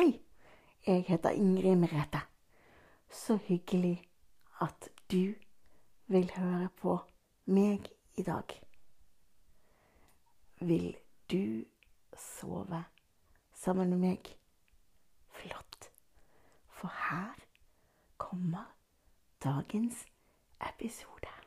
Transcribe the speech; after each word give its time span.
Hei, 0.00 0.20
jeg 0.86 1.04
heter 1.08 1.30
Ingrid 1.30 1.76
Merete. 1.76 2.20
Så 3.10 3.36
hyggelig 3.36 4.08
at 4.60 4.88
du 5.12 5.34
vil 6.06 6.30
høre 6.36 6.68
på 6.76 6.94
meg 7.44 7.90
i 8.16 8.22
dag. 8.22 8.54
Vil 10.60 10.96
du 11.30 11.64
sove 12.16 12.84
sammen 13.54 13.90
med 13.90 13.98
meg? 13.98 14.32
Flott. 15.28 15.92
For 16.68 16.88
her 17.10 17.36
kommer 18.16 18.72
dagens 19.44 20.06
episode. 20.60 21.39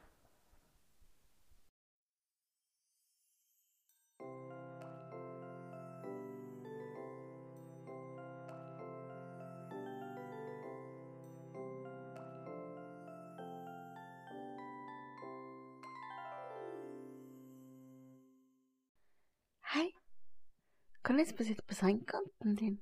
Kan 21.03 21.19
jeg 21.19 21.27
få 21.37 21.43
sitte 21.43 21.63
på 21.67 21.73
sengekanten 21.73 22.55
din? 22.55 22.81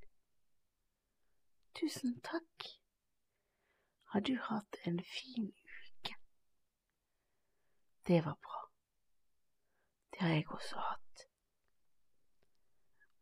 Tusen 1.76 2.22
takk. 2.22 2.68
Har 4.04 4.20
du 4.20 4.36
hatt 4.38 4.76
en 4.86 5.00
fin 5.04 5.48
uke? 5.48 6.16
Det 8.08 8.26
var 8.26 8.36
bra. 8.36 8.62
Det 10.12 10.22
har 10.22 10.30
jeg 10.30 10.52
også 10.52 10.76
hatt. 10.78 11.28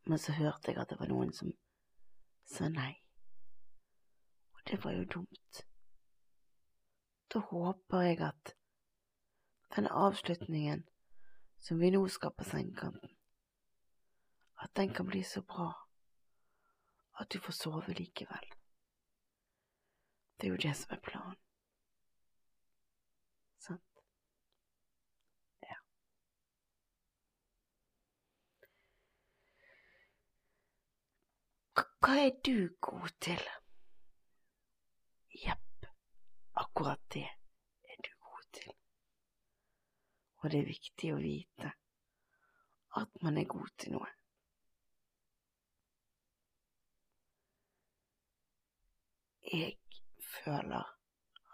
Men 0.06 0.18
så 0.18 0.32
hørte 0.32 0.72
jeg 0.72 0.82
at 0.82 0.90
det 0.90 1.00
var 1.00 1.08
noen 1.08 1.34
som 1.34 1.52
sa 2.46 2.68
nei. 2.70 2.94
Og 4.54 4.62
det 4.72 4.84
var 4.84 4.92
jo 4.98 5.06
dumt. 5.06 5.66
Da 7.34 7.40
håper 7.40 8.02
jeg 8.02 8.20
at 8.26 8.56
den 9.76 9.88
avslutningen 9.88 10.88
som 11.58 11.80
vi 11.80 11.90
nå 11.90 12.08
skal 12.08 12.34
på 12.38 12.44
sengekanten, 12.44 13.19
at 14.64 14.76
den 14.76 14.94
kan 14.94 15.08
bli 15.08 15.24
så 15.24 15.42
bra 15.42 15.70
at 17.20 17.32
du 17.32 17.40
får 17.40 17.52
sove 17.52 17.94
likevel. 17.94 18.54
Det 20.40 20.48
er 20.48 20.52
jo 20.52 20.58
det 20.64 20.76
som 20.76 20.94
er 20.96 21.02
planen. 21.04 21.40
Sant? 23.60 24.04
Ja. 25.68 25.80
Hva 31.76 32.14
er 32.24 32.38
du 32.46 32.70
god 32.82 33.12
til? 33.20 33.44
Jepp, 35.44 35.90
akkurat 36.64 37.04
det 37.14 37.28
er 37.28 38.00
du 38.08 38.14
god 38.30 38.48
til. 38.62 38.72
Og 40.40 40.52
det 40.52 40.64
er 40.64 40.72
viktig 40.72 41.12
å 41.14 41.20
vite 41.20 41.74
at 42.96 43.22
man 43.22 43.38
er 43.38 43.52
god 43.52 43.76
til 43.78 44.00
noe. 44.00 44.19
Jeg 49.54 49.78
føler 50.20 50.84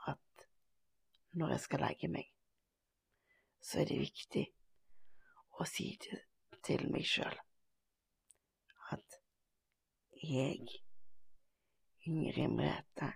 at 0.08 0.48
når 1.32 1.50
jeg 1.50 1.60
skal 1.60 1.80
legge 1.80 2.08
meg, 2.12 2.32
så 3.64 3.80
er 3.80 3.86
det 3.88 4.00
viktig 4.00 4.42
å 5.60 5.68
si 5.70 5.86
til, 6.04 6.20
til 6.68 6.84
meg 6.92 7.08
sjøl 7.08 7.38
at 8.92 9.16
jeg, 10.24 10.68
Ingrid 12.06 12.52
Merete, 12.52 13.14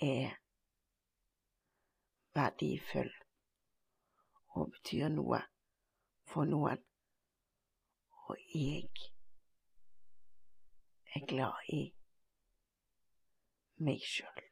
er 0.00 0.38
verdifull 2.38 3.12
og 4.56 4.72
betyr 4.78 5.12
noe 5.12 5.42
for 6.32 6.48
noen, 6.48 6.80
og 8.24 8.48
jeg 8.54 8.88
er 11.14 11.28
glad 11.28 11.70
i 11.74 11.84
meg 13.78 14.02
sjøl. 14.04 14.44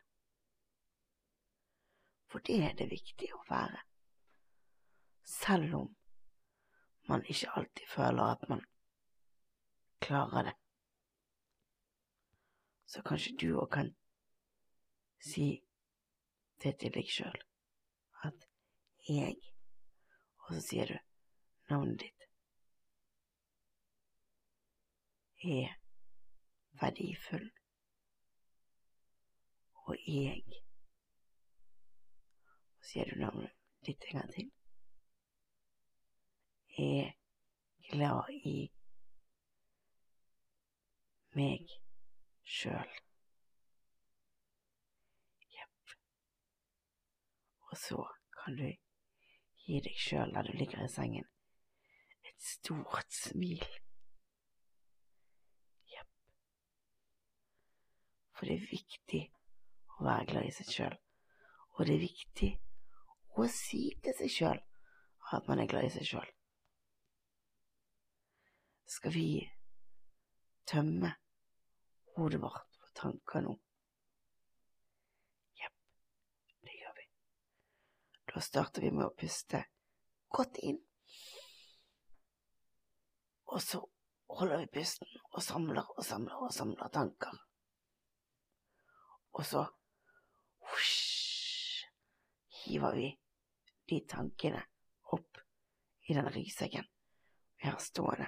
For 2.30 2.42
det 2.46 2.56
er 2.64 2.74
det 2.78 2.88
viktig 2.90 3.28
å 3.34 3.42
være, 3.48 3.82
selv 5.26 5.74
om 5.80 5.92
man 7.08 7.24
ikke 7.30 7.52
alltid 7.58 7.88
føler 7.88 8.34
at 8.34 8.48
man 8.50 8.64
klarer 10.02 10.50
det. 10.50 10.56
Så 12.86 13.02
kanskje 13.06 13.36
du 13.40 13.48
òg 13.58 13.70
kan 13.78 13.92
si 15.22 15.48
det 16.62 16.76
til 16.80 16.94
deg 16.94 17.10
sjøl, 17.10 17.42
at 18.24 18.48
jeg 19.08 19.36
Og 20.46 20.54
så 20.54 20.60
sier 20.62 20.86
du 20.86 20.98
navnet 21.72 22.04
ditt. 22.04 22.26
Er 25.42 25.72
verdifull 26.78 27.48
og 29.86 29.96
jeg. 30.06 30.42
Og 32.78 32.88
sier 32.88 33.10
du 33.10 33.20
navnet 33.20 33.52
ditt 33.86 34.06
en 34.08 34.20
gang 34.20 34.32
til. 34.34 34.50
Er 36.76 37.12
glad 37.90 38.32
i 38.34 38.56
meg 41.36 41.70
sjøl. 42.56 42.98
Jepp. 45.54 45.94
Og 47.70 47.78
så 47.84 48.02
kan 48.40 48.58
du 48.58 48.68
gi 49.66 49.80
deg 49.86 50.02
sjøl, 50.02 50.34
der 50.34 50.50
du 50.50 50.58
ligger 50.58 50.84
i 50.84 50.90
sengen, 50.90 51.30
et 52.26 52.50
stort 52.50 53.14
smil. 53.14 53.64
Jepp. 55.94 56.12
For 58.34 58.50
det 58.50 58.58
er 58.58 58.70
viktig 58.74 59.24
å 59.96 60.06
være 60.06 60.28
glad 60.30 60.48
i 60.48 60.54
seg 60.54 60.72
sjøl, 60.72 60.96
og 61.76 61.86
det 61.86 61.94
er 61.96 62.04
viktig 62.04 62.50
å 63.36 63.46
si 63.52 63.82
til 64.04 64.16
seg 64.20 64.32
sjøl 64.32 64.62
at 65.36 65.48
man 65.50 65.60
er 65.60 65.68
glad 65.70 65.88
i 65.88 65.92
seg 65.92 66.06
sjøl. 66.08 66.28
Skal 68.86 69.14
vi 69.16 69.28
tømme 70.70 71.10
hodet 72.14 72.40
vårt 72.42 72.78
for 72.78 72.92
tanker 73.00 73.42
nå? 73.42 73.56
Jepp, 75.58 75.74
det 76.62 76.76
gjør 76.76 76.94
vi. 77.00 77.08
Da 78.30 78.44
starter 78.44 78.86
vi 78.86 78.92
med 78.94 79.08
å 79.08 79.14
puste 79.18 79.64
godt 80.36 80.60
inn, 80.62 80.78
og 83.46 83.62
så 83.62 83.80
holder 84.36 84.62
vi 84.62 84.70
pusten 84.78 85.08
og 85.32 85.42
samler 85.42 85.86
og 85.96 86.04
samler 86.04 86.46
og 86.46 86.54
samler 86.54 86.90
tanker. 86.92 87.42
Og 89.36 89.44
så 89.46 89.62
Hiver 92.64 92.96
vi 92.98 93.10
de 93.88 94.00
tankene 94.10 94.62
opp 95.14 95.38
i 96.08 96.14
den 96.14 96.28
ryggsekken 96.34 96.86
vi 97.56 97.68
har 97.68 97.78
stående 97.78 98.26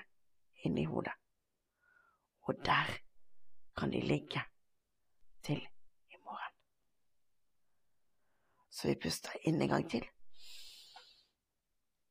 inni 0.65 0.85
hodet. 0.85 1.13
Og 2.49 2.55
der 2.65 2.93
kan 3.77 3.91
de 3.93 4.01
ligge 4.01 4.43
til 5.43 5.59
i 6.11 6.17
morgen. 6.25 6.55
Så 8.71 8.89
vi 8.89 8.95
puster 9.03 9.37
inn 9.45 9.63
en 9.63 9.69
gang 9.69 9.91
til. 9.91 10.07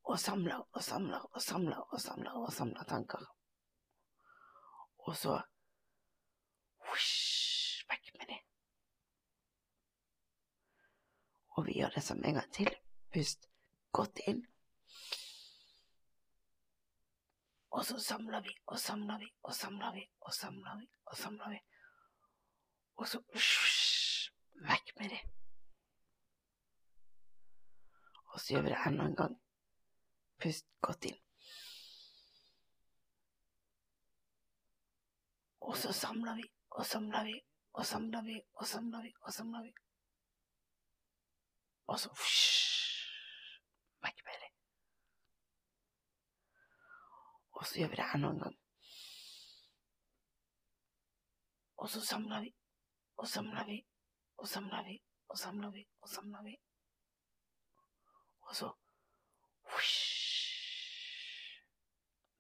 Og 0.04 0.20
samler 0.20 0.62
og 0.72 0.84
samler 0.84 1.26
og 1.34 1.42
samler 1.42 1.80
og 1.94 2.02
samler 2.02 2.32
og 2.32 2.54
samler 2.54 2.84
tanker. 2.84 3.26
Og 5.08 5.16
så 5.16 5.40
husj, 6.88 7.84
vekk 7.90 8.14
med 8.20 8.28
det. 8.32 8.40
Og 11.58 11.66
vi 11.66 11.80
gjør 11.80 11.96
det 11.96 12.04
samme 12.06 12.28
en 12.30 12.38
gang 12.38 12.52
til. 12.54 12.70
Pust 13.14 13.48
godt 13.98 14.22
inn. 14.30 14.44
Og 17.74 17.86
så 17.86 17.98
samler 18.02 18.42
vi 18.46 18.54
og 18.66 18.80
samler 18.80 19.18
vi 19.22 19.32
og 19.44 19.54
samler 19.56 19.94
vi 19.94 20.04
og 20.22 20.34
samler 20.34 20.78
vi 20.80 20.88
og 21.06 21.18
samler 21.18 21.50
vi. 21.50 21.60
Og 22.98 23.08
så 23.08 23.22
husj, 23.34 24.30
vekk 24.70 24.94
med 25.00 25.10
det. 25.14 25.20
Og 28.34 28.40
så 28.40 28.54
gjør 28.54 28.66
vi 28.66 28.74
det 28.74 28.80
enda 28.86 29.06
en 29.06 29.16
gang. 29.16 29.36
Pust 30.42 30.66
godt 30.82 31.10
inn. 31.10 31.20
Og 35.62 35.78
så 35.78 35.94
samler 35.94 36.38
vi 36.38 36.48
og 36.70 36.86
samler 36.86 37.26
vi 37.26 37.42
og 37.74 37.86
samler 37.86 38.26
vi 38.30 38.42
og 38.54 38.68
samler 38.68 39.02
vi 39.02 39.14
og 39.22 39.34
samler 39.34 39.64
vi. 39.66 39.74
Og 41.88 42.00
så 42.00 42.10
vekk 44.04 44.24
med 44.28 44.40
det. 44.44 44.52
Og 47.52 47.66
så 47.66 47.80
gjør 47.80 47.92
vi 47.94 48.00
det 48.00 48.08
enda 48.16 48.30
en 48.30 48.40
gang. 48.40 48.58
Og 51.78 51.90
så 51.90 52.02
samler 52.06 52.42
vi, 52.42 52.56
og 53.18 53.28
samler 53.28 53.66
vi, 53.66 53.78
og 54.38 54.48
samler 54.48 54.84
vi, 54.84 55.04
og 55.28 55.38
samler 55.38 55.72
vi, 55.72 55.88
og 56.02 56.10
samler 56.10 56.44
vi. 56.44 56.58
Og 58.42 58.56
så 58.56 58.74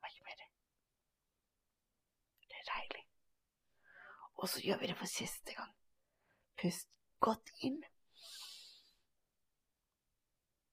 Vekk 0.01 0.21
det. 0.39 0.47
Det 2.49 2.57
er 2.59 2.69
deilig. 2.71 3.03
Og 4.35 4.49
så 4.49 4.61
gjør 4.61 4.79
vi 4.79 4.87
det 4.87 4.97
for 4.97 5.05
siste 5.05 5.53
gang. 5.53 5.73
Pust 6.61 6.89
godt 7.19 7.51
inn. 7.59 7.83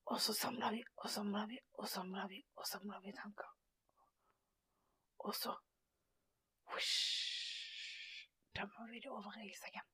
Og 0.07 0.21
så 0.21 0.33
samler 0.33 0.71
vi 0.71 0.85
og 0.97 1.11
samler 1.11 1.47
vi 1.47 1.59
og 1.75 1.89
samler 1.89 2.29
vi 2.29 2.43
og 2.57 2.67
samler 2.67 3.01
vi 3.01 3.13
tanker. 3.13 3.51
Og 5.19 5.35
så 5.35 5.57
Husk, 6.65 8.31
dømmer 8.57 8.91
vi 8.91 9.01
det 9.01 9.11
over 9.11 9.33
i 9.37 9.55
sengen. 9.55 9.87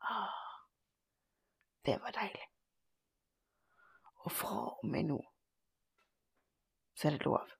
Ah, 0.00 0.68
det 1.86 2.00
var 2.02 2.10
deilig. 2.10 2.46
Og 4.14 4.32
fra 4.32 4.78
og 4.78 4.86
med 4.86 5.02
nå 5.08 5.18
så 6.94 7.08
er 7.08 7.16
det 7.16 7.24
lov 7.24 7.52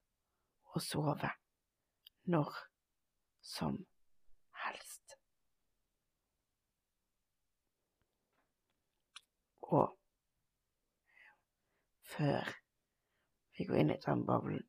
å 0.75 0.81
sove 0.83 1.31
når 2.23 2.55
som 3.41 3.77
helst. 4.65 5.15
Og 9.61 9.98
før 12.19 12.51
vi 13.57 13.65
går 13.65 13.81
inn 13.81 13.93
i 13.93 13.99
drømmeboblen 14.03 14.65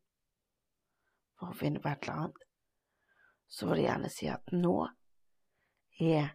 for 1.38 1.50
å 1.50 1.58
finne 1.58 1.82
på 1.82 1.91
et 1.91 2.06
eller 2.06 2.23
annet, 2.25 2.44
så 3.50 3.67
vil 3.67 3.81
jeg 3.82 3.88
gjerne 3.88 4.11
si 4.14 4.29
at 4.31 4.52
nå 4.55 4.75
er 6.06 6.31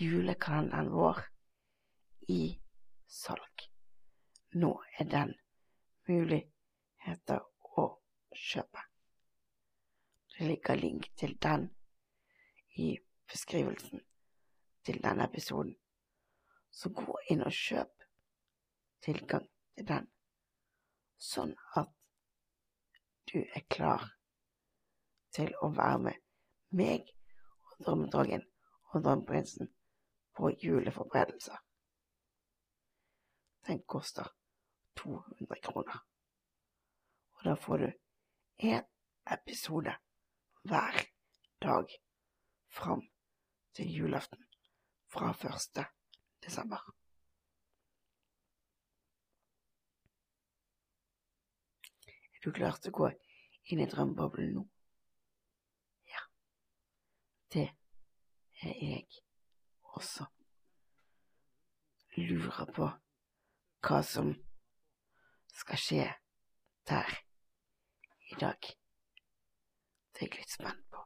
julekalenderen 0.00 0.90
vår 0.90 1.22
i 2.34 2.40
salg. 3.06 3.66
Nå 4.58 4.72
er 4.98 5.10
den 5.12 5.34
muligheter 6.08 7.44
å 7.78 7.86
kjøpe. 8.34 8.82
Det 10.34 10.48
ligger 10.50 10.82
link 10.82 11.08
til 11.16 11.36
den 11.42 11.70
i 12.76 12.90
beskrivelsen 13.30 14.02
til 14.84 15.00
denne 15.04 15.30
episoden. 15.30 15.76
Så 16.70 16.90
gå 16.92 17.14
inn 17.32 17.46
og 17.46 17.54
kjøp 17.54 18.04
tilgang 19.06 19.46
til 19.76 19.86
den, 19.88 20.10
sånn 21.18 21.54
at 21.76 21.92
du 23.32 23.38
er 23.42 23.64
klar 23.70 24.04
til 25.34 25.52
å 25.62 25.70
være 25.74 25.98
med 26.08 26.22
meg 26.76 27.10
og 27.70 27.84
Drømmedragen 27.84 28.44
og 28.92 29.02
Drømmeprinsen 29.04 29.70
på 30.36 30.50
juleforberedelser. 30.62 31.58
Den 33.66 33.82
koster 33.88 34.28
200 34.96 35.60
kroner, 35.64 35.98
og 37.36 37.44
da 37.48 37.54
får 37.60 37.82
du 37.82 37.88
én 38.70 38.86
episode 39.36 39.96
hver 40.62 41.02
dag 41.62 41.96
fram 42.72 43.02
til 43.74 43.90
julaften 43.98 44.44
fra 45.12 45.32
1. 45.34 45.82
desember. 46.44 46.80
Du 52.46 52.52
klarte 52.54 52.92
å 52.92 52.94
gå 52.94 53.08
inn 53.72 53.80
i 53.82 53.88
drømmeboblen 53.90 54.52
nå? 54.54 54.62
Ja, 56.12 56.22
Det 57.50 57.66
er 58.62 58.76
jeg 58.82 59.22
også. 59.96 60.28
Lurer 62.16 62.70
på 62.76 62.88
hva 63.86 63.98
som 64.06 64.30
skal 65.58 65.82
skje 65.82 66.06
der 66.88 67.18
i 68.30 68.38
dag. 68.40 68.70
Det 70.14 70.22
er 70.22 70.30
jeg 70.30 70.38
litt 70.38 70.54
spent 70.54 70.86
på. 70.94 71.02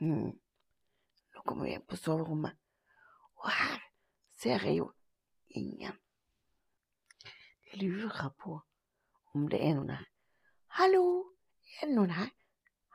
Hmm. 0.00 0.34
Nå 1.34 1.44
kommer 1.44 1.68
vi 1.68 1.76
inn 1.76 1.86
på 1.86 2.00
soverommet, 2.00 2.56
og 3.42 3.48
her 3.52 3.88
ser 4.40 4.64
jeg 4.64 4.80
jo 4.80 4.92
ingen. 5.58 6.07
Lurer 7.80 8.28
på 8.38 8.60
om 9.34 9.48
det 9.48 9.58
er 9.62 9.74
noen 9.76 9.90
her. 9.92 10.06
Hallo, 10.78 11.02
er 11.78 11.86
det 11.86 11.94
noen 11.94 12.10
her? 12.10 12.30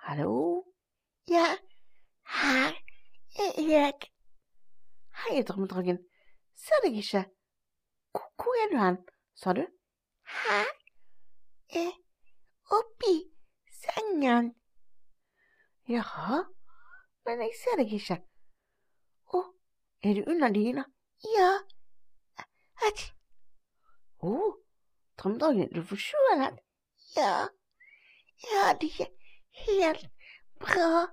Hallo? 0.05 0.31
Ja, 1.31 1.45
her 2.39 2.73
er 3.43 3.59
jeg. 3.63 4.09
Hei, 5.21 5.43
drømmedragen. 5.47 6.01
Ser 6.59 6.83
deg 6.83 6.97
ikke. 6.99 7.21
Hvor, 8.11 8.25
hvor 8.43 8.57
er 8.63 8.71
du 8.73 8.75
hen, 8.81 8.97
sa 9.39 9.53
du? 9.55 9.61
Her 10.33 10.67
er 11.83 11.93
oppi 12.79 13.13
sengen. 13.77 14.51
Jaha, 15.87 16.41
men 17.25 17.45
jeg 17.45 17.55
ser 17.61 17.79
deg 17.79 17.95
ikke. 18.01 18.19
Å, 19.31 19.45
er 20.03 20.19
du 20.19 20.27
under 20.35 20.51
dyna? 20.59 20.83
Ja. 21.37 21.53
Æsj. 22.83 23.07
Drømmedragen, 24.23 24.62
er 25.17 25.75
du 25.75 25.83
forkjølet? 25.83 26.59
Ja. 27.15 27.47
Jeg 28.43 28.65
hadde 28.65 28.85
ikke 28.85 29.07
helt 29.51 30.09
bra. 30.59 31.07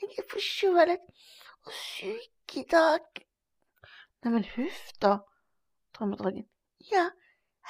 Jeg 0.00 0.10
er 0.18 0.26
forkjølet 0.30 1.00
og 1.64 1.72
syk 1.72 2.56
i 2.56 2.64
dag. 2.70 3.00
Neimen, 4.24 4.44
huff 4.56 4.92
da, 5.02 5.18
drømmedragen. 5.94 6.48
Ja, 6.92 7.10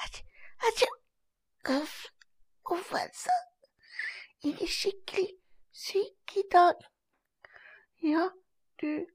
atje, 0.05 0.87
uff, 1.69 2.05
uff, 2.71 2.93
altså. 2.93 3.35
Jeg 4.43 4.61
er 4.61 4.67
skikkelig 4.67 5.27
syk 5.71 6.37
i 6.37 6.43
dag. 6.51 6.75
Ja, 8.03 8.29
du 8.81 9.05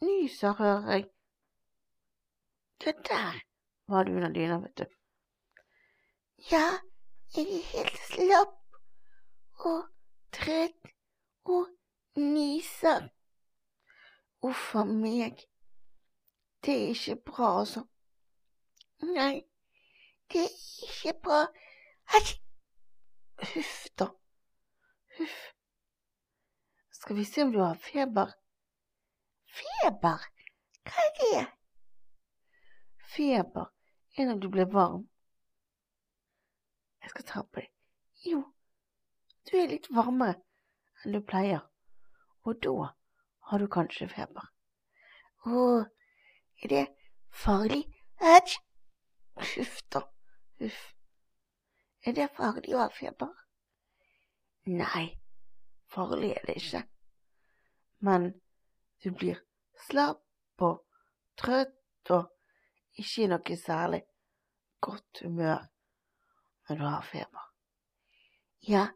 nyser, 0.00 0.52
hører 0.52 0.90
jeg. 0.92 1.08
Det 2.84 2.94
der 3.08 3.42
var 3.88 4.04
du 4.04 4.12
under 4.12 4.32
dyna, 4.32 4.58
vet 4.58 4.78
du. 4.78 4.95
Ja, 6.38 6.66
jeg 7.36 7.46
er 7.46 7.62
helt 7.72 7.98
slapp 8.06 8.76
og 9.58 9.86
trøtt 10.32 10.90
og 11.44 11.70
nyser. 12.20 13.08
Uff 14.44 14.74
a 14.76 14.84
meg. 14.84 15.40
Det 16.60 16.74
er 16.74 16.92
ikke 16.92 17.16
bra, 17.30 17.48
altså. 17.62 17.82
Nei, 19.02 19.46
det 20.32 20.44
er 20.44 20.54
ikke 20.90 21.16
bra. 21.24 21.40
Hei! 22.12 22.22
Huff 23.54 23.88
da. 23.98 24.10
Huff. 25.18 25.40
Skal 27.00 27.16
vi 27.16 27.24
se 27.24 27.42
om 27.42 27.52
du 27.52 27.60
har 27.64 27.74
feber? 27.80 28.36
Feber? 29.56 30.30
Hva 30.84 31.08
er 31.08 31.18
det? 31.24 31.44
Feber 33.16 33.68
er 34.16 34.30
når 34.30 34.40
du 34.44 34.50
blir 34.52 34.72
varm. 34.72 35.08
Jeg 37.06 37.12
skal 37.12 37.24
ta 37.28 37.40
på 37.46 37.62
deg. 37.62 37.70
Jo, 38.26 38.40
du 39.46 39.52
er 39.54 39.68
litt 39.70 39.84
varmere 39.94 40.40
enn 41.04 41.12
du 41.14 41.20
pleier, 41.22 41.60
og 42.42 42.56
da 42.66 42.88
har 43.46 43.62
du 43.62 43.68
kanskje 43.70 44.08
feber. 44.10 44.48
Å, 45.46 45.60
er 46.64 46.72
det 46.72 46.80
farlig? 47.30 47.84
Æsj! 48.18 48.56
Huff 49.52 49.76
da, 49.94 50.02
huff. 50.58 50.80
Er 52.02 52.18
det 52.18 52.26
farlig 52.34 52.74
å 52.74 52.82
ha 52.82 52.88
feber? 52.90 53.30
Nei, 54.66 55.04
farlig 55.94 56.32
er 56.40 56.50
det 56.50 56.58
ikke. 56.58 56.82
Men 58.02 58.32
du 59.04 59.12
blir 59.14 59.38
slapp 59.86 60.66
og 60.66 60.82
trøtt 61.38 62.14
og 62.18 62.98
ikke 62.98 63.28
i 63.28 63.30
noe 63.30 63.62
særlig 63.62 64.02
godt 64.82 65.22
humør 65.22 65.70
når 66.68 66.76
du 66.76 66.84
har 66.84 67.02
feber. 67.02 67.44
Ja, 68.68 68.86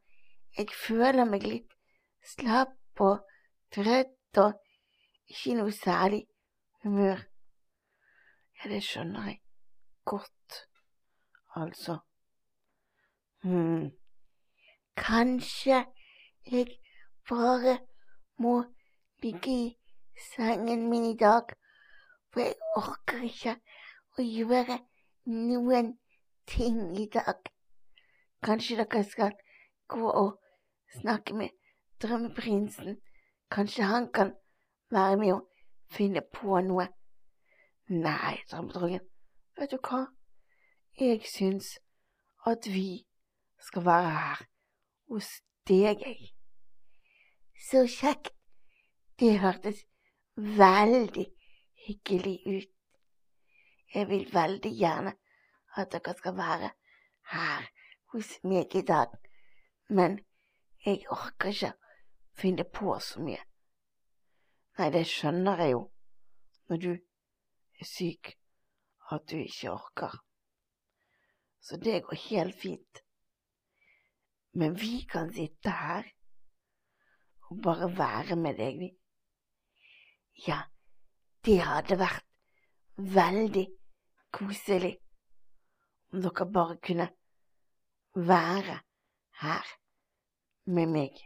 jeg 0.58 0.68
føler 0.86 1.24
meg 1.24 1.46
litt 1.46 1.74
slapp 2.26 3.00
og 3.00 3.20
trøtt 3.74 4.40
og 4.42 4.56
ikke 5.30 5.54
noe 5.60 5.72
særlig 5.72 6.24
humør. 6.82 7.22
Ja, 8.58 8.70
det 8.70 8.82
skjønner 8.84 9.28
jeg 9.30 9.40
godt, 10.04 10.66
altså. 11.56 11.98
Hm, 13.42 13.90
kanskje 14.96 15.84
jeg 16.50 16.66
bare 17.28 17.78
må 18.36 18.64
ligge 19.22 19.50
i 19.50 19.76
sengen 20.34 20.88
min 20.90 21.04
i 21.04 21.16
dag, 21.16 21.54
for 22.32 22.40
jeg 22.40 22.54
orker 22.76 23.22
ikke 23.24 23.56
å 24.18 24.26
gjøre 24.26 24.78
noen 25.30 25.94
ting 26.46 26.82
i 26.98 27.06
dag. 27.12 27.38
Kanskje 28.42 28.76
dere 28.76 29.04
skal 29.04 29.34
gå 29.88 30.10
og 30.10 30.38
snakke 31.00 31.34
med 31.34 31.48
drømmeprinsen, 32.02 32.96
kanskje 33.50 33.84
han 33.84 34.08
kan 34.12 34.32
være 34.90 35.16
med 35.20 35.34
å 35.34 35.40
finne 35.92 36.22
på 36.34 36.60
noe. 36.64 36.86
Nei, 37.90 38.38
drømmedrongen, 38.50 39.04
vet 39.58 39.74
du 39.74 39.78
hva, 39.82 40.06
jeg 41.00 41.20
syns 41.26 41.74
at 42.46 42.66
vi 42.70 43.04
skal 43.60 43.84
være 43.84 44.12
her 44.16 44.44
hos 45.10 45.30
deg, 45.68 46.00
jeg. 46.00 46.30
Så 47.68 47.84
kjekt, 47.90 48.32
det 49.20 49.38
hørtes 49.42 49.84
veldig 50.36 51.26
hyggelig 51.86 52.38
ut. 52.46 52.70
Jeg 53.94 54.08
vil 54.08 54.24
veldig 54.32 54.72
gjerne 54.78 55.12
at 55.76 55.92
dere 55.92 56.14
skal 56.16 56.36
være 56.38 56.70
her 57.34 57.68
hos 58.12 58.38
meg 58.42 58.74
i 58.74 58.82
dag, 58.86 59.12
men 59.88 60.18
jeg 60.84 61.04
orker 61.10 61.52
ikke 61.52 61.72
finne 62.40 62.64
på 62.64 62.96
så 63.02 63.22
mye. 63.22 63.42
Nei, 64.78 64.88
det 64.94 65.04
skjønner 65.08 65.60
jeg 65.60 65.74
jo 65.74 65.82
når 66.70 66.82
du 66.84 66.90
er 66.94 67.88
syk, 67.88 68.32
at 69.10 69.26
du 69.30 69.36
ikke 69.40 69.72
orker. 69.74 70.16
Så 71.60 71.76
det 71.76 72.00
går 72.06 72.22
helt 72.28 72.56
fint. 72.56 73.02
Men 74.56 74.74
vi 74.80 75.04
kan 75.10 75.32
sitte 75.34 75.70
her 75.70 76.08
og 77.50 77.62
bare 77.62 77.90
være 77.98 78.36
med 78.38 78.58
deg, 78.58 78.78
vi. 78.78 78.90
Ja, 80.46 80.62
det 81.44 81.58
hadde 81.66 81.98
vært 82.00 82.26
veldig 82.96 83.66
koselig 84.32 84.96
om 86.10 86.22
dere 86.22 86.46
bare 86.54 86.78
kunne 86.82 87.10
være 88.14 88.78
her 89.40 89.66
med 90.64 90.86
meg. 90.86 91.18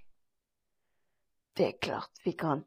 Det 1.57 1.67
er 1.67 1.79
klart 1.83 2.25
vi 2.25 2.33
kan. 2.33 2.64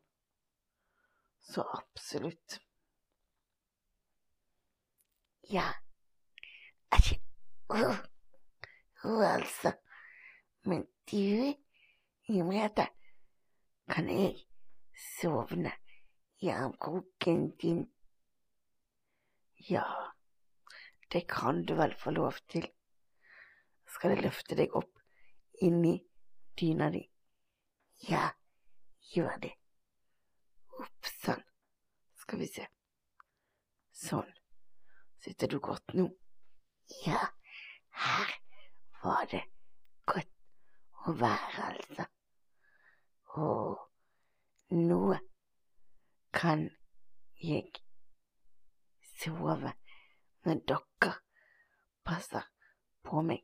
Så 1.42 1.64
absolutt. 1.74 2.60
Ja, 5.52 5.68
æsj, 6.92 7.14
uh, 7.70 8.00
uh, 9.04 9.34
altså. 9.34 9.72
Men 10.64 10.84
du, 11.12 11.54
Imrete, 12.28 12.88
kan 13.88 14.10
jeg 14.10 14.36
sovne 15.20 15.72
i 16.40 16.50
armkroken 16.50 17.52
din? 17.62 17.86
Ja, 19.70 19.86
det 21.14 21.28
kan 21.28 21.66
du 21.66 21.76
vel 21.76 21.96
få 21.96 22.12
lov 22.12 22.34
til. 22.50 22.68
Skal 23.98 24.14
jeg 24.14 24.28
løfte 24.28 24.54
deg 24.54 24.76
opp 24.78 25.00
inni 25.66 25.96
dyna 26.60 26.92
di? 26.94 27.00
Ja, 28.06 28.28
gjør 29.10 29.40
det. 29.42 29.56
Opp 30.78 31.10
sånn. 31.10 31.42
Skal 32.22 32.44
vi 32.44 32.50
se. 32.52 32.68
Sånn. 33.98 34.30
Sitter 35.26 35.50
du 35.50 35.58
godt 35.66 35.96
nå? 35.98 36.06
Ja, 37.08 37.24
her 38.04 38.36
var 39.02 39.26
det 39.34 39.42
godt 40.06 40.30
å 41.10 41.18
være, 41.18 41.66
altså. 41.72 42.06
Og 43.42 44.78
nå 44.78 45.02
kan 46.38 46.68
jeg 47.42 47.82
sove 49.18 49.74
når 50.46 50.66
dere 50.70 51.14
passer 52.06 52.46
på 53.02 53.26
meg. 53.26 53.42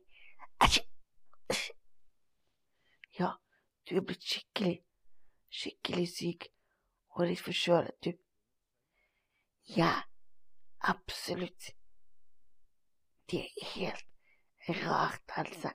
Ja, 3.18 3.30
du 3.86 3.96
er 3.96 4.02
blitt 4.02 4.24
skikkelig, 4.26 4.80
skikkelig 5.50 6.08
syk 6.10 6.48
og 7.14 7.28
litt 7.28 7.42
forkjølet, 7.44 7.94
du. 8.02 8.10
Ja, 9.76 9.92
absolutt. 10.90 11.70
Det 13.30 13.44
er 13.44 13.70
helt 13.76 14.82
rart, 14.82 15.36
altså. 15.38 15.70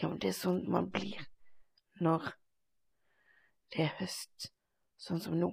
Ja, 0.00 0.08
men 0.08 0.18
det 0.22 0.32
er 0.32 0.38
sånn 0.38 0.62
man 0.72 0.88
blir 0.94 1.20
når 2.00 2.30
det 3.74 3.84
er 3.84 3.96
høst, 3.98 4.52
sånn 4.96 5.20
som 5.20 5.36
nå. 5.36 5.50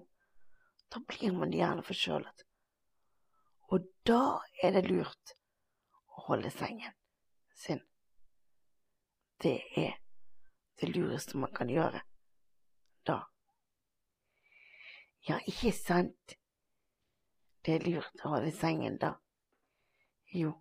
Da 0.94 1.02
blir 1.04 1.34
man 1.36 1.54
gjerne 1.54 1.84
forkjølet. 1.84 2.46
Og 3.74 3.90
da 4.08 4.40
er 4.64 4.78
det 4.78 4.86
lurt 4.88 5.36
å 6.16 6.30
holde 6.30 6.54
sengen 6.54 6.94
sin. 7.56 7.82
Det 9.42 9.62
er 9.78 9.98
det 10.82 10.90
lureste 10.96 11.38
man 11.38 11.54
kan 11.56 11.70
gjøre 11.70 12.02
da. 13.08 13.20
Ja, 15.28 15.40
ikke 15.48 15.72
sant? 15.72 16.38
Det 17.66 17.76
er 17.76 17.88
lurt 17.90 18.26
å 18.26 18.36
holde 18.36 18.52
sengen 18.54 18.98
da. 19.02 19.16
Jo, 20.36 20.52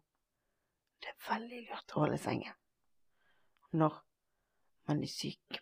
det 1.03 1.11
er 1.13 1.25
veldig 1.29 1.65
lurt 1.69 1.95
å 1.95 2.05
holde 2.05 2.21
sengen 2.23 2.55
når 3.75 3.99
man 4.89 5.03
er 5.03 5.11
syk. 5.11 5.61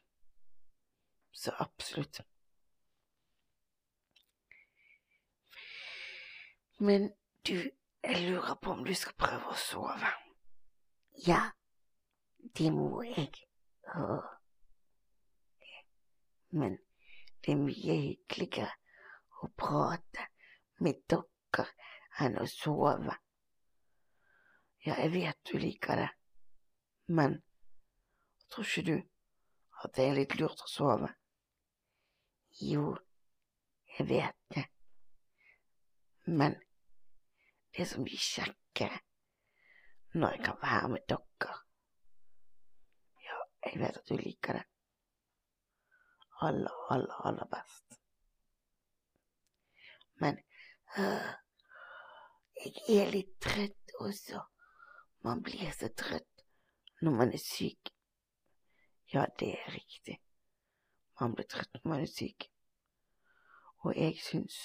Så 1.32 1.54
absolutt. 1.58 2.20
Men 6.78 7.08
du, 7.46 7.56
jeg 8.04 8.28
lurer 8.28 8.54
på 8.62 8.76
om 8.76 8.84
du 8.84 8.94
skal 8.94 9.16
prøve 9.18 9.54
å 9.54 9.58
sove. 9.58 10.12
Ja, 11.14 11.50
det 12.57 12.73
må 12.73 13.02
jeg. 13.02 13.33
Åh. 13.95 14.25
Men 16.50 16.78
det 17.45 17.52
er 17.52 17.61
mye 17.61 17.97
hyggeligere 18.00 18.73
å 19.42 19.49
prate 19.59 20.26
med 20.85 21.04
dere 21.09 21.66
enn 22.25 22.38
å 22.40 22.47
sove. 22.49 23.14
Ja, 24.83 24.97
jeg 24.99 25.12
vet 25.14 25.38
du 25.49 25.59
liker 25.62 26.00
det, 26.00 26.09
men 27.07 27.38
tror 28.50 28.66
ikke 28.66 28.85
du 28.88 28.97
at 29.85 29.95
det 29.97 30.09
er 30.09 30.19
litt 30.19 30.35
lurt 30.40 30.64
å 30.64 30.69
sove? 30.71 31.12
Jo, 32.61 32.90
jeg 33.95 34.09
vet 34.11 34.38
det, 34.57 34.66
men 36.26 36.59
det 37.76 37.87
som 37.88 38.04
blir 38.04 38.21
kjekkere 38.21 39.00
når 40.14 40.28
jeg 40.31 40.45
kan 40.45 40.59
være 40.62 40.88
med 40.88 40.99
dere. 41.09 41.54
Ja, 43.25 43.38
jeg 43.66 43.81
vet 43.81 43.97
at 43.97 44.09
du 44.09 44.16
liker 44.16 44.52
det. 44.52 44.64
Aller, 46.40 46.92
aller, 46.92 47.26
aller 47.26 47.47
best. 47.47 47.99
Men 50.21 50.38
øh, 50.99 51.31
jeg 52.88 52.99
er 52.99 53.11
litt 53.11 53.38
trøtt 53.40 53.95
også. 54.00 54.42
Man 55.25 55.42
blir 55.42 55.71
så 55.71 55.88
trøtt 55.97 56.45
når 57.02 57.16
man 57.19 57.33
er 57.33 57.42
syk. 57.42 57.92
Ja, 59.14 59.25
det 59.38 59.52
er 59.54 59.75
riktig. 59.75 60.19
Man 61.21 61.35
blir 61.35 61.47
trøtt 61.47 61.75
når 61.75 61.88
man 61.95 62.04
er 62.04 62.11
syk. 62.11 62.49
Og 63.83 63.97
jeg 63.97 64.19
syns 64.23 64.59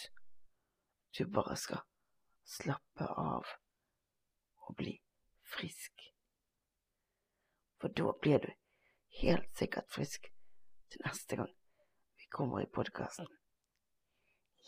du 1.18 1.26
bare 1.34 1.56
skal 1.58 1.82
slappe 2.46 3.08
av 3.08 3.46
og 4.68 4.76
bli 4.78 4.94
frisk. 5.60 6.14
For 7.82 7.88
da 7.90 8.14
blir 8.22 8.40
du 8.40 8.52
helt 9.22 9.58
sikkert 9.58 9.90
frisk 9.92 10.30
til 10.92 11.04
neste 11.06 11.36
gang 11.36 11.52
vi 12.18 12.30
kommer 12.32 12.62
i 12.62 12.70
podkasten. 12.74 13.28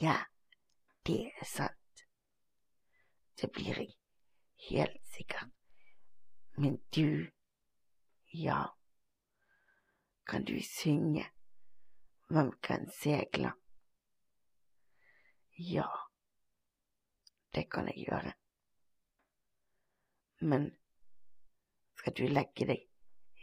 Ja, 0.01 0.15
det 1.07 1.31
er 1.41 1.45
sant. 1.45 2.05
Det 3.41 3.51
blir 3.51 3.77
jeg 3.79 3.95
helt 4.69 5.01
sikkert. 5.15 5.49
Men 6.57 6.77
du, 6.95 7.31
ja, 8.33 8.65
kan 10.27 10.45
du 10.45 10.59
synge 10.63 11.25
Hvem 12.29 12.51
kan 12.61 12.83
segle? 12.93 13.51
Ja 15.57 15.87
det 17.55 17.69
kan 17.71 17.87
jeg 17.87 18.05
gjøre. 18.07 18.33
Men 20.39 20.69
skal 22.09 22.25
du 22.25 22.33
legge 22.33 22.65
deg 22.65 22.85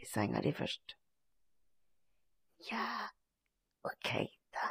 i 0.01 0.05
senga 0.05 0.41
di 0.43 0.51
først? 0.51 0.97
Ja, 2.67 3.07
ok, 3.87 4.09
da. 4.51 4.65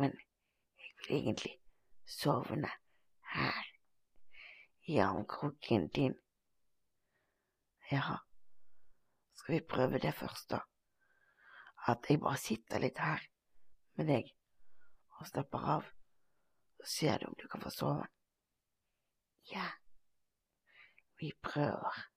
Men 0.00 0.14
jeg 0.80 0.94
vil 0.96 1.16
egentlig 1.18 1.52
sovne 2.08 2.70
her, 3.34 3.66
i 4.88 4.96
armkroken 5.04 5.88
din. 5.92 6.14
Ja, 7.90 8.16
skal 9.34 9.58
vi 9.58 9.66
prøve 9.74 10.00
det 10.00 10.14
først, 10.16 10.48
da? 10.50 10.62
At 11.92 12.08
jeg 12.08 12.22
bare 12.24 12.40
sitter 12.40 12.80
litt 12.80 13.02
her 13.04 13.26
med 13.98 14.08
deg 14.08 14.32
og 15.18 15.28
stapper 15.28 15.66
av? 15.74 15.84
Så 16.80 16.88
ser 16.94 17.18
du 17.20 17.28
om 17.28 17.36
du 17.36 17.44
kan 17.52 17.60
få 17.60 17.74
sove. 17.74 18.08
Ja, 19.52 19.66
vi 21.20 21.34
prøver. 21.42 22.09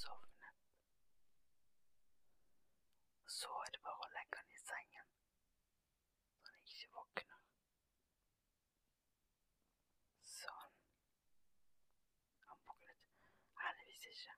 Sovnet. 0.00 0.54
Så 3.38 3.50
er 3.64 3.70
det 3.74 3.82
bare 3.86 4.06
å 4.06 4.12
legge 4.16 4.40
han 4.40 4.52
i 4.56 4.60
sengen, 4.62 5.08
så 6.42 6.52
han 6.52 6.72
ikke 6.72 6.90
våkner. 6.96 7.40
Sånn. 10.36 10.74
Han 12.48 12.62
buklet. 12.70 13.02
Heldigvis 13.64 14.06
ikke. 14.12 14.36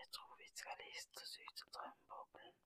Jeg 0.00 0.08
tror 0.18 0.36
vi 0.44 0.48
skal 0.54 0.80
liste 0.86 1.26
oss 1.26 1.36
ut 1.44 1.66
av 1.66 1.74
drømmeboblen, 1.78 2.56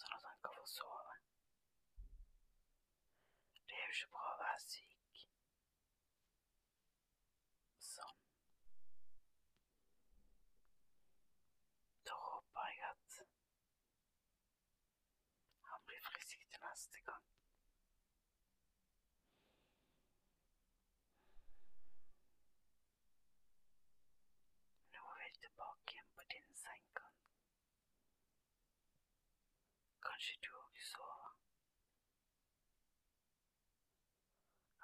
sånn 0.00 0.16
at 0.20 0.30
han 0.30 0.40
kan 0.46 0.58
få 0.60 0.66
sove. 0.76 0.97
Jo 3.88 3.92
ikke 3.92 4.08
bra 4.12 4.22
å 4.30 4.38
være 4.38 4.58
syk. 4.60 5.20
Sånn. 7.84 8.18
Da 12.10 12.18
håper 12.24 12.66
jeg 12.74 12.82
at 12.90 13.16
han 15.70 15.86
blir 15.88 16.04
frisk 16.10 16.44
til 16.52 16.60
neste 16.66 17.00
gang. 17.08 17.24
Nå 24.98 25.08
er 25.14 25.24
jeg 25.24 25.40
tilbake 25.48 25.96
igjen 25.96 26.12
på 26.20 26.28
din 26.36 26.52
sengekant. 26.66 27.24
Kanskje 30.10 30.40
du 30.44 30.52
òg 30.60 30.86
sover? 30.92 31.28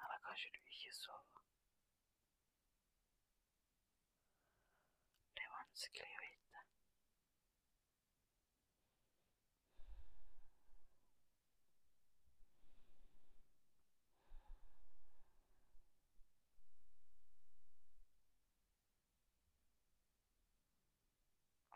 Eller 0.05 0.19
sover? 0.95 1.41
Det 5.35 5.43
er 5.43 5.51
vanskelig 5.57 6.11
å 6.15 6.23
vite. 6.23 6.63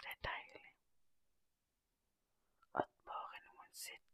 Det 0.02 0.10
er 0.14 0.22
deilig 0.30 0.68
at 2.82 2.94
bare 3.12 3.44
noen 3.48 3.74
sitter 3.74 4.09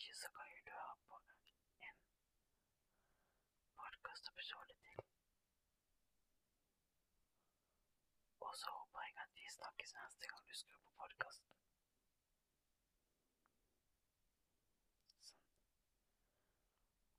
ikke, 0.00 0.16
så 0.16 0.28
kan 0.36 0.46
jo 0.48 0.60
du 0.66 0.72
ha 0.72 0.92
på 1.08 1.14
en 1.16 1.96
podkastepisode 3.80 4.74
til. 4.84 5.00
Og 8.46 8.54
så 8.60 8.70
håper 8.76 9.02
jeg 9.06 9.16
at 9.24 9.34
vi 9.34 9.44
snakkes 9.56 9.92
neste 9.98 10.30
gang 10.30 10.46
du 10.48 10.54
skrur 10.60 10.80
på 10.86 10.92
podkasten. 11.02 11.50
Sånn. 15.26 15.44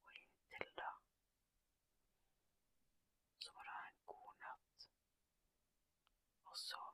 Og 0.07 0.17
inntil 0.23 0.73
da 0.81 0.89
så 3.45 3.53
må 3.53 3.67
du 3.67 3.71
ha 3.75 3.83
en 3.91 4.01
god 4.15 4.33
natt. 4.47 4.89
Og 6.49 6.57
så 6.65 6.90